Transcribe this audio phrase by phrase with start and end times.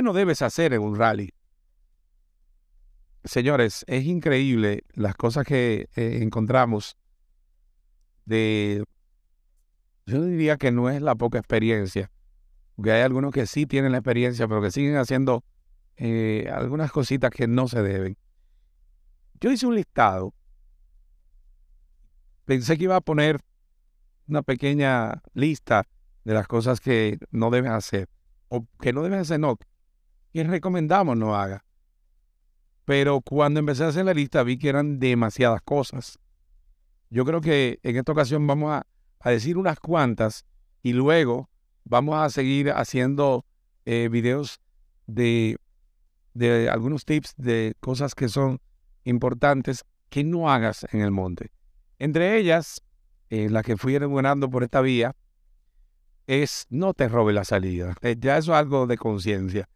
[0.00, 1.34] ¿Qué no debes hacer en un rally?
[3.22, 6.96] Señores, es increíble las cosas que eh, encontramos
[8.24, 8.82] de,
[10.06, 12.10] yo diría que no es la poca experiencia,
[12.76, 15.44] porque hay algunos que sí tienen la experiencia, pero que siguen haciendo
[15.96, 18.16] eh, algunas cositas que no se deben.
[19.38, 20.32] Yo hice un listado,
[22.46, 23.38] pensé que iba a poner
[24.28, 25.86] una pequeña lista
[26.24, 28.08] de las cosas que no debes hacer,
[28.48, 29.58] o que no debes hacer, no,
[30.32, 31.64] que recomendamos no haga.
[32.84, 36.18] Pero cuando empecé a hacer la lista vi que eran demasiadas cosas.
[37.08, 40.46] Yo creo que en esta ocasión vamos a, decir unas cuantas
[40.82, 41.50] y luego
[41.84, 43.44] vamos a seguir haciendo
[43.84, 44.60] eh, videos
[45.06, 45.58] de,
[46.34, 48.60] de algunos tips de cosas que son
[49.04, 51.50] importantes que no hagas en el monte.
[51.98, 52.82] Entre ellas,
[53.28, 55.14] eh, la que fui enumerando por esta vía,
[56.26, 57.94] es no te robe la salida.
[58.02, 59.68] Eh, ya eso es algo de conciencia.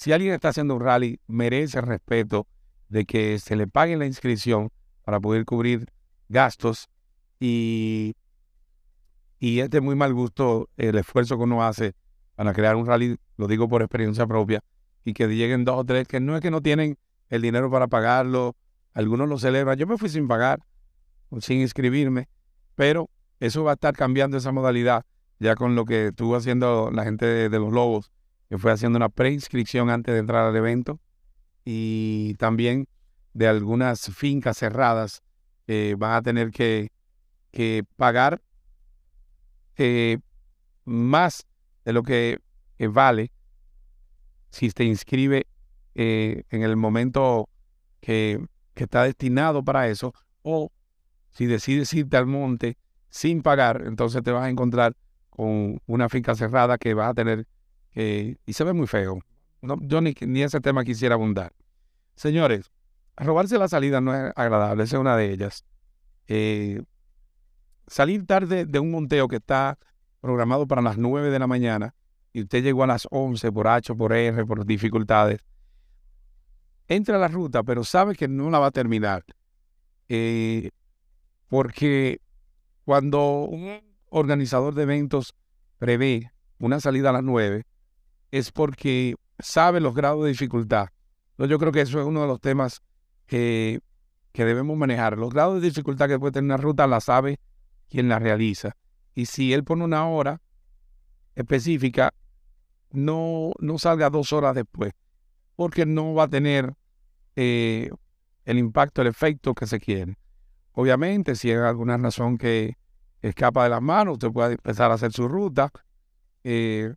[0.00, 2.46] Si alguien está haciendo un rally, merece respeto
[2.88, 4.70] de que se le pague la inscripción
[5.04, 5.92] para poder cubrir
[6.30, 6.88] gastos
[7.38, 8.14] y,
[9.38, 11.92] y es de muy mal gusto el esfuerzo que uno hace
[12.34, 14.64] para crear un rally, lo digo por experiencia propia,
[15.04, 16.96] y que lleguen dos o tres, que no es que no tienen
[17.28, 18.56] el dinero para pagarlo,
[18.94, 19.76] algunos lo celebran.
[19.76, 20.60] Yo me fui sin pagar,
[21.42, 22.30] sin inscribirme,
[22.74, 25.04] pero eso va a estar cambiando esa modalidad
[25.40, 28.10] ya con lo que estuvo haciendo la gente de, los Lobos,
[28.50, 30.98] que fue haciendo una preinscripción antes de entrar al evento
[31.64, 32.88] y también
[33.32, 35.22] de algunas fincas cerradas
[35.68, 36.90] eh, van a tener que,
[37.96, 38.42] pagar
[39.76, 40.18] eh,
[40.84, 41.46] más
[41.84, 42.40] de lo que
[42.78, 43.30] eh, vale
[44.50, 45.46] si te inscribe
[45.94, 47.48] en el momento
[48.00, 50.72] que, que está destinado para eso o
[51.28, 52.78] si decides irte al monte
[53.10, 54.96] sin pagar, entonces te vas a encontrar
[55.28, 57.46] con una finca cerrada que vas a tener
[57.94, 59.20] y se ve muy feo.
[59.62, 61.52] No, yo ni, ni ese tema quisiera abundar.
[62.14, 62.70] Señores,
[63.16, 65.64] robarse la salida no es agradable, esa es una de ellas.
[66.28, 66.82] Eh,
[67.86, 69.78] salir tarde de un monteo que está
[70.20, 71.94] programado para las 9 de la mañana
[72.32, 75.40] y usted llegó a las 11 por H, por R, por dificultades,
[76.88, 79.24] entra a la ruta, pero sabe que no la va a terminar.
[80.08, 80.70] Eh,
[81.48, 82.20] porque
[82.84, 85.34] cuando un organizador de eventos
[85.78, 87.64] prevé una salida a las 9,
[88.30, 90.88] es porque sabe los grados de dificultad.
[91.38, 92.82] yo creo que eso es uno de los temas
[93.26, 93.80] que,
[94.32, 95.18] que debemos manejar.
[95.18, 97.40] Los grados de dificultad que puede tener una ruta la sabe
[97.88, 98.76] quien la realiza.
[99.14, 100.40] Y si él pone una hora
[101.34, 102.12] específica,
[102.92, 104.92] no, no salga dos horas después,
[105.56, 106.74] porque no va a tener
[107.36, 107.90] eh,
[108.44, 110.16] el impacto, el efecto que se quiere.
[110.72, 112.76] Obviamente, si hay alguna razón que
[113.22, 115.70] escapa de las manos, usted puede empezar a hacer su ruta,
[116.44, 116.94] eh,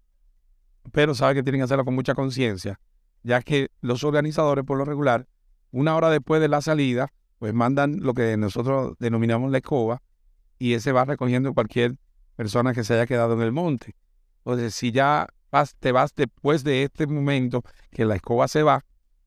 [0.91, 2.79] pero sabe que tienen que hacerlo con mucha conciencia,
[3.23, 5.27] ya que los organizadores, por lo regular,
[5.71, 7.07] una hora después de la salida,
[7.39, 10.01] pues mandan lo que nosotros denominamos la escoba,
[10.59, 11.95] y ese va recogiendo cualquier
[12.35, 13.95] persona que se haya quedado en el monte.
[14.39, 15.27] Entonces, si ya
[15.79, 18.83] te vas después de este momento que la escoba se va,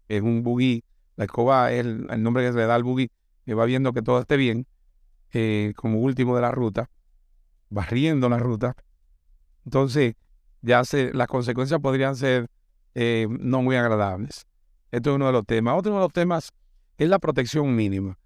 [0.09, 0.85] es un buggy,
[1.17, 3.11] la escoba es el, nombre que se le da al buggy,
[3.45, 4.67] que va viendo que todo esté bien,
[5.33, 6.91] eh, como último de la ruta,
[7.71, 8.77] barriendo la ruta.
[9.65, 10.15] Entonces,
[10.63, 12.49] ya se, las consecuencias podrían ser
[12.95, 14.47] eh, no muy agradables.
[14.91, 15.79] Esto es uno de los temas.
[15.79, 16.53] Otro de los temas
[16.97, 18.19] es la protección mínima.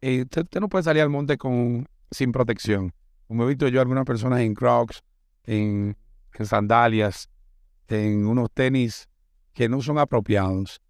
[0.00, 2.92] Eh, usted, no puede salir al monte con, sin protección.
[3.28, 5.02] Como he visto yo algunas personas en crocs,
[5.44, 5.96] en,
[6.42, 7.30] sandalias,
[7.88, 9.08] en unos tenis
[9.52, 10.80] que no son apropiados.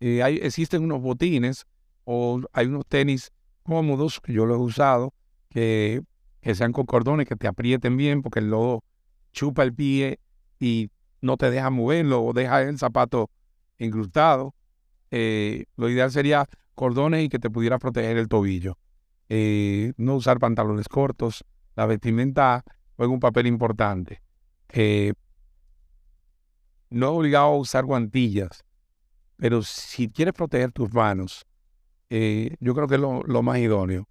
[0.00, 1.66] Eh, hay, existen unos botines
[2.04, 5.14] o hay unos tenis cómodos, que yo los he usado,
[5.48, 6.02] que,
[6.40, 8.82] que sean con cordones, que te aprieten bien, porque el lodo
[9.32, 10.18] chupa el pie
[10.60, 10.90] y
[11.22, 13.30] no te deja moverlo o deja el zapato
[13.78, 14.54] incrustado.
[15.10, 18.78] Eh, lo ideal sería cordones y que te pudiera proteger el tobillo.
[19.28, 21.44] Eh, no usar pantalones cortos.
[21.74, 22.62] La vestimenta
[22.96, 24.22] juega un papel importante.
[24.68, 25.14] Eh,
[26.90, 28.64] no es obligado a usar guantillas,
[29.36, 31.46] pero si quieres proteger tus manos,
[32.10, 34.08] yo creo que es lo, más idóneo.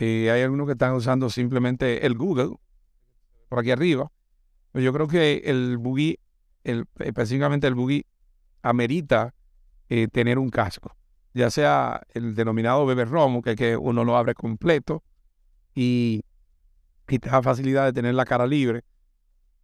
[0.00, 2.56] hay algunos que están usando simplemente el Google
[3.50, 4.10] por aquí arriba.
[4.74, 6.18] Pero yo creo que el buggy,
[6.64, 8.04] específicamente el buggy,
[8.60, 9.32] amerita
[9.88, 10.96] eh, tener un casco,
[11.32, 15.04] ya sea el denominado bebé romo, que, que uno lo abre completo
[15.76, 16.24] y,
[17.06, 18.82] y te da facilidad de tener la cara libre,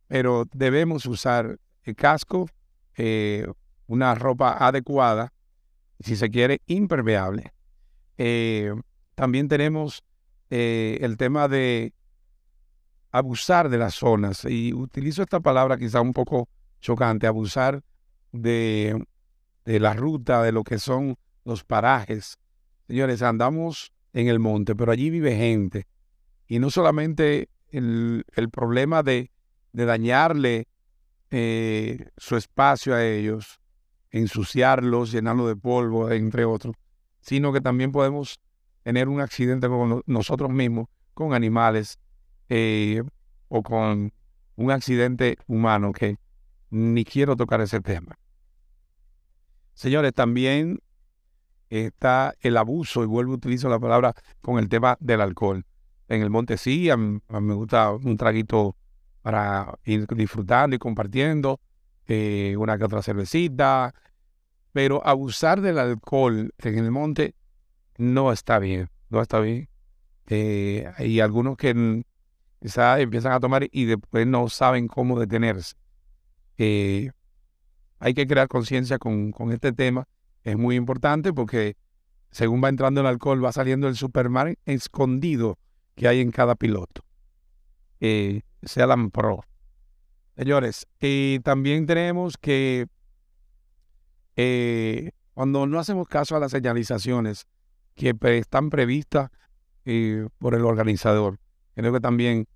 [0.06, 2.48] pero debemos usar el casco,
[2.96, 3.48] eh,
[3.88, 5.32] una ropa adecuada,
[5.98, 7.52] si se quiere, impermeable.
[8.16, 8.72] Eh,
[9.16, 10.04] también tenemos
[10.50, 11.94] el tema de
[13.10, 16.48] abusar de las zonas, y utilizo esta palabra quizá un poco
[16.80, 17.82] chocante, abusar
[18.32, 19.04] de,
[19.64, 22.38] de la ruta, de lo que son los parajes.
[22.86, 25.86] Señores, andamos en el monte, pero allí vive gente.
[26.46, 29.30] Y no solamente el, el problema de,
[29.72, 30.66] de dañarle
[31.30, 33.60] eh, su espacio a ellos,
[34.10, 36.74] ensuciarlos, llenarlos de polvo, entre otros,
[37.20, 38.40] sino que también podemos
[38.82, 41.98] tener un accidente con nosotros mismos, con animales
[42.50, 43.02] eh,
[43.48, 44.12] o con
[44.56, 46.18] un accidente humano que
[46.68, 48.18] ni quiero tocar ese tema.
[49.72, 50.80] Señores, también
[51.70, 55.64] está el abuso, y vuelvo a utilizar la palabra con el tema del alcohol.
[56.08, 56.90] En el monte sí,
[57.28, 58.76] me gusta un traguito
[59.22, 61.60] para ir disfrutando y compartiendo,
[62.08, 63.94] eh, una que otra cervecita,
[64.72, 67.36] pero abusar del alcohol en el monte
[67.96, 69.68] no está bien, no está bien.
[70.26, 72.02] Eh, hay algunos que
[72.60, 75.74] quizás empiezan a tomar y después no saben cómo detenerse.
[76.58, 77.10] Eh,
[77.98, 80.06] hay que crear conciencia con, con, este tema.
[80.42, 81.76] Es muy importante porque
[82.30, 85.58] según va entrando el alcohol, va saliendo el Superman escondido
[85.94, 87.04] que hay en cada piloto.
[88.00, 89.44] Eh, sea la Pro.
[90.36, 92.86] Señores, y también tenemos que
[94.36, 97.46] eh, cuando no hacemos caso a las señalizaciones
[97.94, 99.30] que están previstas
[99.84, 101.38] eh, por el organizador,
[101.74, 102.46] creo que también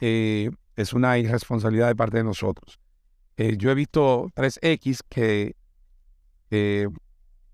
[0.00, 2.80] eh, es una irresponsabilidad de parte de nosotros.
[3.36, 5.54] yo he visto 3X que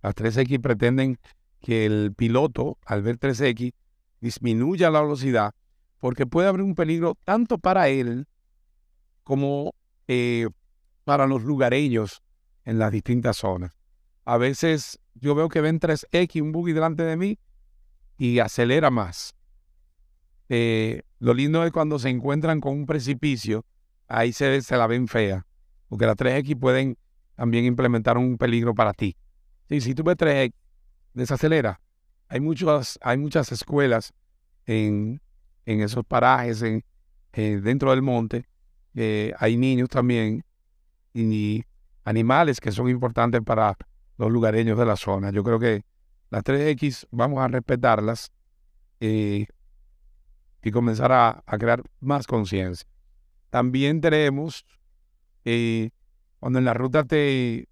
[0.02, 1.18] las 3X pretenden
[1.60, 3.72] que el piloto, al ver 3X,
[4.20, 5.54] disminuya la velocidad
[5.98, 8.26] porque puede haber un peligro tanto para él
[9.24, 9.74] como
[11.04, 12.22] para los lugareños
[12.64, 13.72] en las distintas zonas.
[14.24, 17.38] A veces yo veo que ven 3X, un buggy delante de mí,
[18.16, 19.34] y acelera más.
[20.48, 23.64] Eh, lo lindo es cuando se encuentran con un precipicio,
[24.06, 25.46] ahí se, se la ven fea,
[25.88, 26.96] porque las 3X pueden
[27.34, 29.16] también implementar un peligro para ti.
[29.68, 30.52] Sí, si tú ves 3X,
[31.14, 31.80] desacelera.
[32.28, 34.12] Hay, muchas, hay muchas escuelas
[34.66, 35.20] en,
[35.66, 36.84] en esos parajes, en,
[37.32, 38.48] eh, dentro del monte.
[38.94, 40.44] Eh, hay niños también
[41.12, 41.64] y
[42.04, 43.76] animales que son importantes para
[44.16, 45.30] los lugareños de la zona.
[45.30, 45.84] Yo creo que
[46.30, 48.32] las 3X vamos a respetarlas
[50.68, 52.86] y comenzar a, crear más conciencia.
[53.50, 54.64] También tenemos,
[55.44, 55.90] eh,
[56.38, 57.68] cuando en la ruta te,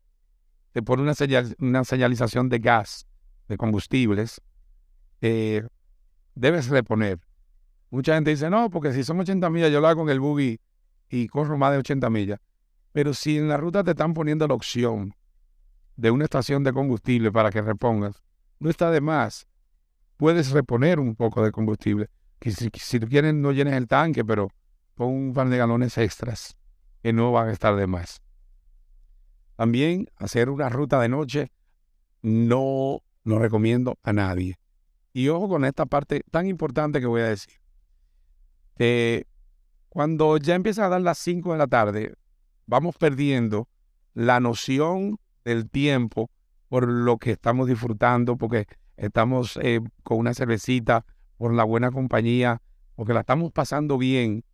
[0.72, 1.14] te pone una,
[1.58, 3.06] una señalización de gas,
[3.48, 4.40] de combustibles,
[5.20, 5.66] eh,
[6.34, 7.20] debes reponer.
[7.90, 10.58] Mucha gente dice, no, porque si son 80 millas, yo lo hago con el buggy
[11.08, 12.40] y corro más de 80 millas.
[12.92, 15.14] Pero si en la ruta te están poniendo la opción
[15.96, 18.22] de una estación de combustible para que repongas,
[18.58, 19.46] no está de más.
[20.16, 22.08] Puedes reponer un poco de combustible.
[22.38, 24.50] Que si, tú quieres, no llenes el tanque, pero
[24.94, 26.56] pon un par de galones extras
[27.02, 28.20] que no van a estar de más.
[29.56, 31.52] También hacer una ruta de noche
[32.22, 34.58] no lo recomiendo a nadie.
[35.12, 37.54] Y ojo con esta parte tan importante que voy a decir.
[39.88, 42.14] cuando ya empieza a dar las 5 de la tarde,
[42.66, 43.68] vamos perdiendo
[44.12, 46.30] la noción del tiempo
[46.68, 48.66] por lo que estamos disfrutando, porque
[48.96, 51.04] estamos eh, con una cervecita,
[51.36, 52.60] por la buena compañía,
[52.94, 54.44] porque la estamos pasando bien.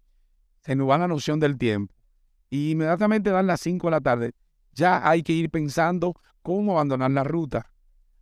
[0.61, 1.95] Se nos va la noción del tiempo.
[2.51, 4.33] Y inmediatamente dan las 5 de la tarde,
[4.73, 7.71] ya hay que ir pensando cómo abandonar la ruta.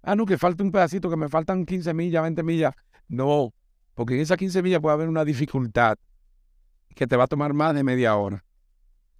[0.03, 2.75] Ah, no, que falta un pedacito, que me faltan 15 millas, 20 millas.
[3.09, 3.53] No,
[3.95, 5.99] porque en esas 15 millas puede haber una dificultad
[6.95, 8.45] que te va a tomar más de media hora.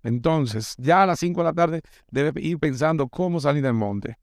[0.03, 4.17] Entonces, ya a las 5 de la tarde debes ir pensando cómo salir del monte.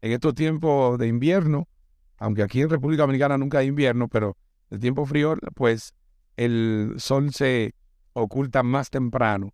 [0.00, 1.68] En estos tiempos de invierno,
[2.18, 4.36] aunque aquí en República Dominicana nunca hay invierno, pero
[4.70, 5.94] el tiempo frío, pues
[6.36, 7.74] el sol se
[8.12, 9.52] oculta más temprano.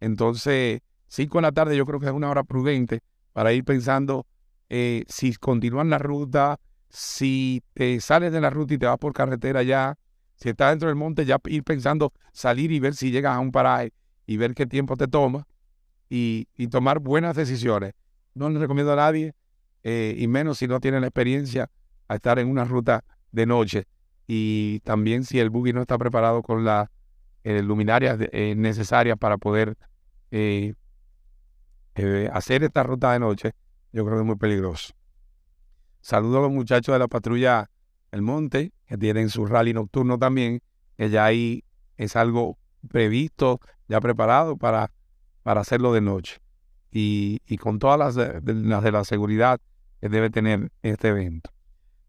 [0.00, 3.00] Entonces, 5 de la tarde yo creo que es una hora prudente
[3.32, 4.26] para ir pensando
[4.68, 6.58] eh, si continúan la ruta,
[6.88, 9.96] si te sales de la ruta y te vas por carretera ya,
[10.36, 13.52] si estás dentro del monte, ya ir pensando salir y ver si llegas a un
[13.52, 13.92] paraje
[14.26, 15.46] y ver qué tiempo te toma
[16.08, 17.94] y, tomar buenas decisiones.
[18.34, 19.34] No le recomiendo a nadie,
[19.82, 21.70] eh, y menos si no tiene la experiencia,
[22.08, 23.86] a estar en una ruta de noche.
[24.26, 26.88] Y también si el buggy no está preparado con las
[27.44, 29.76] eh, luminarias eh, necesarias para poder
[32.32, 33.52] hacer esta ruta de noche,
[33.92, 34.92] yo creo que es muy peligroso.
[36.00, 37.70] Saludo a los muchachos de la patrulla
[38.10, 40.60] El Monte, que tienen su rally nocturno también,
[40.96, 41.64] que ya ahí
[41.96, 44.92] es algo previsto ya preparado para,
[45.42, 46.38] para hacerlo de noche
[46.90, 49.60] y, con todas las las de la seguridad
[50.00, 51.50] que debe tener este evento.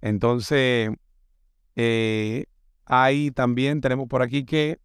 [0.01, 0.91] Entonces,
[1.79, 2.45] eh,
[2.85, 4.79] ahí también tenemos por aquí que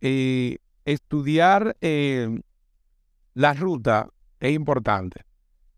[0.00, 2.40] eh, estudiar eh,
[3.34, 4.08] la ruta
[4.40, 5.20] es importante.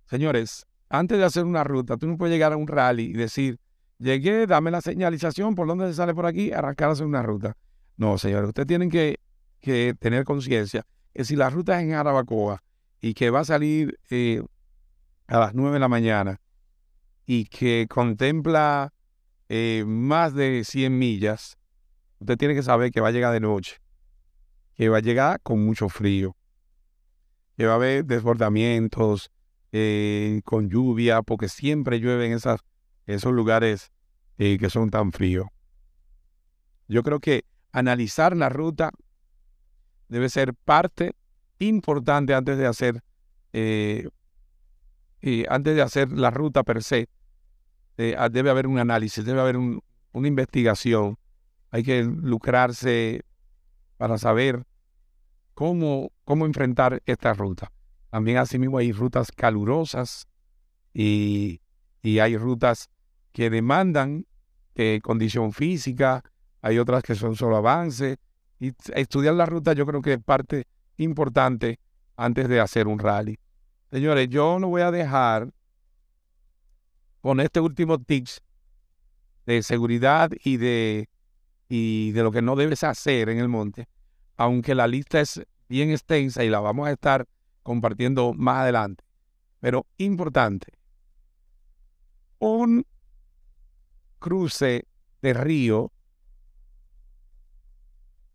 [0.06, 3.58] Señores, antes de hacer una ruta, tú no puedes llegar a un rally y decir,
[3.98, 7.56] llegué, dame la señalización, por dónde se sale por aquí, arrancar a hacer una ruta.
[7.96, 9.18] No, señores, ustedes tienen que,
[9.98, 12.62] tener conciencia que si la ruta es en Arabacoa
[13.00, 14.42] y que va a salir eh,
[15.26, 16.40] a las 9 de la mañana
[17.26, 18.92] y que contempla
[19.48, 21.58] eh, más de 100 millas,
[22.18, 23.76] usted tiene que saber que va a llegar de noche,
[24.74, 26.36] que va a llegar con mucho frío,
[27.56, 29.30] que va a haber desbordamientos,
[29.72, 32.60] eh, con lluvia, porque siempre llueve en esas,
[33.06, 33.90] esos lugares
[34.38, 35.46] eh, que son tan fríos.
[36.88, 38.90] Yo creo que analizar la ruta
[40.08, 41.14] debe ser parte
[41.58, 43.02] importante antes de hacer
[45.48, 47.08] antes de hacer la ruta per se.
[47.96, 51.18] Debe haber un análisis, debe haber una investigación.
[51.70, 53.24] Hay que lucrarse
[53.96, 54.64] para saber
[55.54, 57.70] cómo, cómo enfrentar esta ruta.
[58.10, 60.28] También asimismo hay rutas calurosas
[60.92, 61.60] y,
[62.04, 62.90] hay rutas
[63.32, 64.26] que demandan
[64.76, 66.22] eh, condición física,
[66.60, 68.18] hay otras que son solo avance.
[68.60, 71.80] Y estudiar la ruta yo creo que es parte importante
[72.16, 73.38] antes de hacer un rally.
[73.90, 75.52] Señores, yo no voy a dejar
[77.24, 78.42] con este último tips
[79.46, 81.08] de seguridad y de,
[81.70, 83.88] y de lo que no debes hacer en el monte,
[84.36, 87.26] aunque la lista es bien extensa y la vamos a estar
[87.62, 89.04] compartiendo más adelante.
[89.60, 90.74] Pero importante,
[92.40, 92.86] un
[94.18, 94.86] cruce
[95.22, 95.92] de río,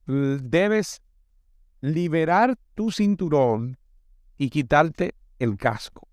[0.08, 1.04] debes
[1.82, 3.78] liberar tu cinturón
[4.36, 6.09] y quitarte el casco.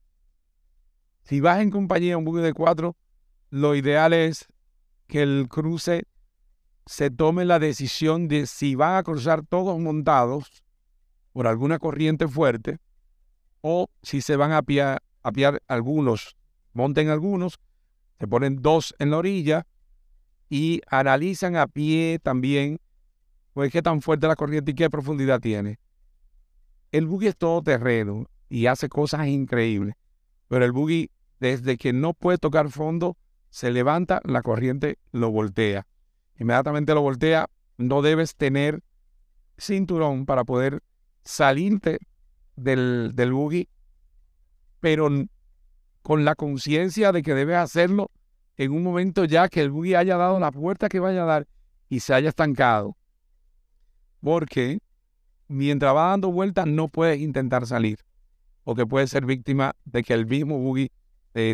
[1.28, 2.96] Si vas en compañía un buque de cuatro,
[3.50, 4.46] lo ideal es
[5.08, 6.04] que el cruce
[6.86, 10.62] se tome la decisión de si van a cruzar todos montados
[11.32, 12.78] por alguna corriente fuerte
[13.60, 15.02] o si se van a apiar,
[15.66, 16.36] algunos,
[16.72, 17.58] monten algunos,
[18.20, 19.66] se ponen dos en la orilla
[20.48, 22.78] y analizan a pie también
[23.52, 25.80] pues qué tan fuerte la corriente y qué profundidad tiene.
[26.92, 29.96] El buggy es todo terreno y hace cosas increíbles,
[30.46, 33.16] pero el buggy desde que no puede tocar fondo
[33.50, 35.86] se levanta, la corriente lo voltea.
[36.38, 38.82] Inmediatamente lo voltea, no debes tener
[39.56, 40.82] cinturón para poder
[41.24, 41.98] salirte
[42.56, 43.68] del, del buggy,
[44.80, 45.08] pero
[46.02, 48.10] con la conciencia de que debes hacerlo
[48.56, 51.46] en un momento ya que el buggy haya dado la puerta que vaya a dar
[51.88, 52.96] y se haya estancado.
[54.20, 54.78] Porque
[55.48, 57.98] mientras va dando vueltas no puedes intentar salir.
[58.64, 60.90] O que puedes ser víctima de que el mismo buggy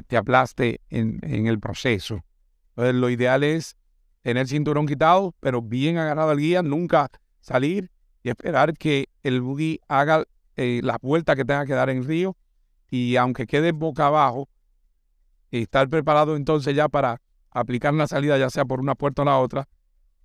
[0.06, 2.24] te aplaste en, el proceso.
[2.70, 3.76] Entonces, lo ideal es
[4.22, 7.08] tener el cinturón quitado, pero bien agarrado al guía, nunca
[7.40, 7.90] salir
[8.22, 10.24] y esperar que el buggy haga
[10.56, 12.36] eh, la vuelta que tenga que dar en río
[12.88, 14.48] y aunque quede boca abajo,
[15.50, 17.20] estar preparado entonces ya para
[17.50, 19.68] aplicar una salida ya sea por una puerta o la otra,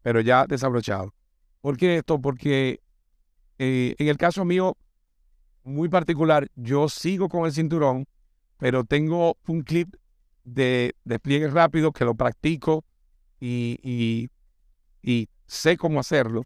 [0.02, 1.14] pero ya desabrochado.
[1.62, 2.22] ¿Por qué esto?
[2.22, 2.80] Porque
[3.58, 4.78] eh, en el caso mío,
[5.64, 8.06] muy particular, yo sigo con el cinturón,
[8.58, 9.96] pero tengo un clip
[10.44, 12.84] de despliegue rápido que lo practico
[13.40, 14.30] y,
[15.46, 16.44] sé cómo hacerlo.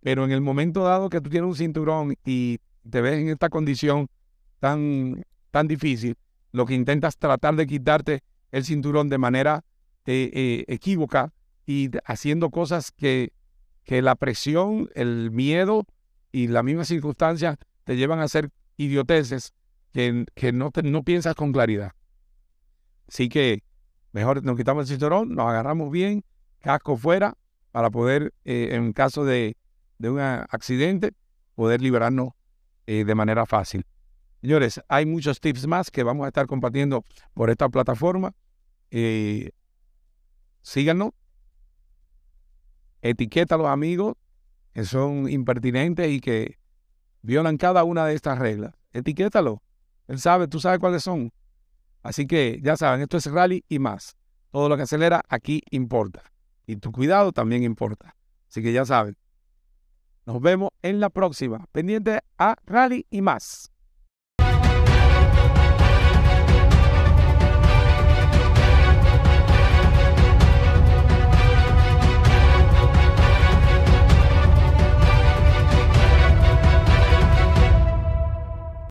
[0.00, 3.48] Pero en el momento dado que tú tienes un cinturón y te ves en esta
[3.48, 4.08] condición
[4.58, 6.16] tan, tan difícil,
[6.52, 9.62] lo que intentas tratar de quitarte el cinturón de manera
[10.06, 11.32] eh, eh, equívoca
[11.66, 13.32] y haciendo cosas que,
[13.84, 15.86] que la presión, el miedo
[16.32, 19.52] y la misma circunstancia te llevan a hacer idioteces
[19.92, 21.92] que, no, no piensas con claridad.
[23.08, 23.62] Así que
[24.12, 26.24] mejor nos quitamos el cinturón, nos agarramos bien,
[26.60, 27.36] casco fuera,
[27.72, 29.56] para poder, eh, en caso de,
[29.98, 31.12] de un accidente,
[31.54, 32.30] poder liberarnos
[32.86, 33.84] eh, de manera fácil.
[34.40, 37.04] Señores, hay muchos tips más que vamos a estar compartiendo
[37.34, 38.32] por esta plataforma.
[38.90, 39.50] Eh,
[40.62, 41.10] síganos.
[43.02, 44.14] Etiqueta a los amigos
[44.72, 46.58] que son impertinentes y que
[47.22, 48.74] violan cada una de estas reglas.
[48.92, 49.62] Etiquétalo.
[50.10, 51.32] Él sabe, tú sabes cuáles son.
[52.02, 54.16] Así que ya saben, esto es rally y más.
[54.50, 56.24] Todo lo que acelera aquí importa.
[56.66, 58.16] Y tu cuidado también importa.
[58.48, 59.16] Así que ya saben.
[60.26, 61.64] Nos vemos en la próxima.
[61.70, 63.70] Pendiente a Rally y más.